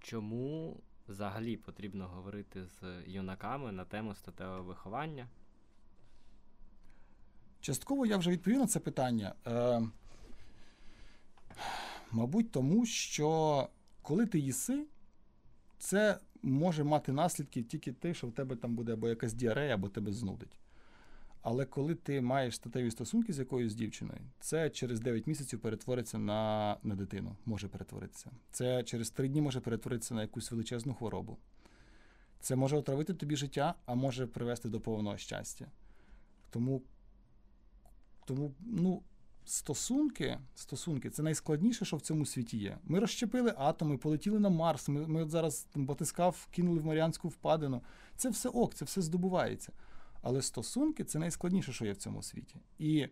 Чому 0.00 0.80
взагалі 1.12 1.56
потрібно 1.56 2.08
говорити 2.08 2.64
з 2.66 3.02
юнаками 3.06 3.72
на 3.72 3.84
тему 3.84 4.14
статевого 4.14 4.62
виховання? 4.62 5.28
Частково 7.60 8.06
я 8.06 8.16
вже 8.16 8.30
відповів 8.30 8.58
на 8.58 8.66
це 8.66 8.80
питання. 8.80 9.34
Е, 9.46 9.82
Мабуть, 12.12 12.52
тому 12.52 12.86
що 12.86 13.68
коли 14.02 14.26
ти 14.26 14.38
їси, 14.38 14.86
це 15.78 16.18
може 16.42 16.84
мати 16.84 17.12
наслідки 17.12 17.62
тільки 17.62 17.92
те, 17.92 18.14
що 18.14 18.26
в 18.26 18.32
тебе 18.32 18.56
там 18.56 18.74
буде 18.74 18.92
або 18.92 19.08
якась 19.08 19.32
діарея, 19.32 19.74
або 19.74 19.88
тебе 19.88 20.12
знудить. 20.12 20.56
Але 21.42 21.64
коли 21.64 21.94
ти 21.94 22.20
маєш 22.20 22.54
статеві 22.54 22.90
стосунки 22.90 23.32
з 23.32 23.38
якоюсь 23.38 23.74
дівчиною, 23.74 24.20
це 24.40 24.70
через 24.70 25.00
9 25.00 25.26
місяців 25.26 25.60
перетвориться 25.60 26.18
на 26.18 26.76
на 26.82 26.94
дитину, 26.94 27.36
може 27.46 27.68
перетворитися. 27.68 28.30
Це 28.50 28.82
через 28.82 29.10
3 29.10 29.28
дні 29.28 29.40
може 29.40 29.60
перетворитися 29.60 30.14
на 30.14 30.22
якусь 30.22 30.50
величезну 30.50 30.94
хворобу. 30.94 31.38
Це 32.40 32.56
може 32.56 32.76
отравити 32.76 33.14
тобі 33.14 33.36
життя, 33.36 33.74
а 33.86 33.94
може 33.94 34.26
привести 34.26 34.68
до 34.68 34.80
повного 34.80 35.16
щастя. 35.16 35.66
Тому, 36.50 36.82
тому 38.24 38.54
ну, 38.60 39.02
стосунки 39.44 40.38
стосунки 40.54 41.10
це 41.10 41.22
найскладніше, 41.22 41.84
що 41.84 41.96
в 41.96 42.00
цьому 42.00 42.26
світі 42.26 42.58
є. 42.58 42.78
Ми 42.84 42.98
розщепили 42.98 43.54
атоми, 43.56 43.98
полетіли 43.98 44.38
на 44.38 44.48
Марс. 44.48 44.88
Ми 44.88 45.06
ми 45.06 45.22
от 45.22 45.30
зараз 45.30 45.66
батискав, 45.74 46.48
кинули 46.50 46.80
в 46.80 46.84
Маріанську 46.84 47.28
впадину. 47.28 47.82
Це 48.16 48.30
все 48.30 48.48
ок, 48.48 48.74
це 48.74 48.84
все 48.84 49.02
здобувається. 49.02 49.72
Але 50.22 50.42
стосунки 50.42 51.04
це 51.04 51.18
найскладніше, 51.18 51.72
що 51.72 51.84
є 51.84 51.92
в 51.92 51.96
цьому 51.96 52.22
світі. 52.22 52.56
І 52.78 53.08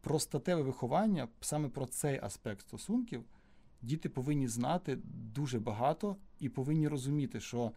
про 0.00 0.20
статеве 0.20 0.62
виховання, 0.62 1.28
саме 1.40 1.68
про 1.68 1.86
цей 1.86 2.20
аспект 2.22 2.60
стосунків, 2.60 3.24
діти 3.82 4.08
повинні 4.08 4.48
знати 4.48 4.98
дуже 5.34 5.60
багато 5.60 6.16
і 6.40 6.48
повинні 6.48 6.88
розуміти, 6.88 7.40
що 7.40 7.72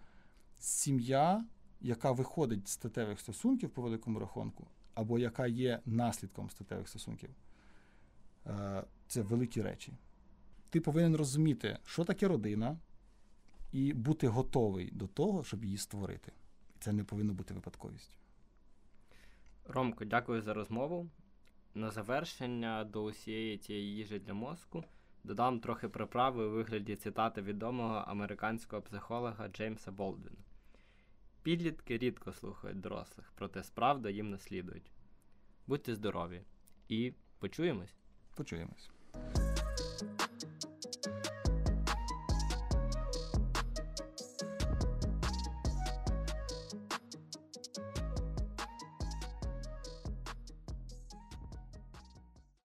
сім'я, 0.59 1.45
яка 1.81 2.11
виходить 2.11 2.67
з 2.67 2.71
статевих 2.71 3.19
стосунків 3.19 3.69
по 3.69 3.81
великому 3.81 4.19
рахунку, 4.19 4.67
або 4.93 5.19
яка 5.19 5.47
є 5.47 5.79
наслідком 5.85 6.49
статевих 6.49 6.89
стосунків, 6.89 7.29
е, 8.47 8.83
це 9.07 9.21
великі 9.21 9.61
речі. 9.61 9.93
Ти 10.69 10.81
повинен 10.81 11.15
розуміти, 11.15 11.77
що 11.85 12.03
таке 12.03 12.27
родина, 12.27 12.77
і 13.71 13.93
бути 13.93 14.27
готовий 14.27 14.91
до 14.91 15.07
того, 15.07 15.43
щоб 15.43 15.65
її 15.65 15.77
створити. 15.77 16.31
І 16.75 16.79
це 16.79 16.93
не 16.93 17.03
повинно 17.03 17.33
бути 17.33 17.53
випадковістю. 17.53 18.13
Ромко, 19.73 20.05
дякую 20.05 20.41
за 20.41 20.53
розмову. 20.53 21.09
На 21.75 21.91
завершення 21.91 22.83
до 22.83 23.03
усієї 23.03 23.57
цієї 23.57 23.95
їжі 23.95 24.19
для 24.19 24.33
мозку 24.33 24.83
додам 25.23 25.59
трохи 25.59 25.89
приправи 25.89 26.45
у 26.45 26.51
вигляді 26.51 26.95
цитати 26.95 27.41
відомого 27.41 27.95
американського 27.95 28.81
психолога 28.81 29.47
Джеймса 29.47 29.91
Болдвіна. 29.91 30.43
Підлітки 31.43 31.97
рідко 31.97 32.33
слухають 32.33 32.79
дорослих, 32.79 33.31
проте 33.35 33.63
справда 33.63 34.09
їм 34.09 34.29
наслідують. 34.29 34.91
Будьте 35.67 35.95
здорові 35.95 36.41
і 36.87 37.13
почуємось! 37.39 37.95
Почуємось. 38.35 38.89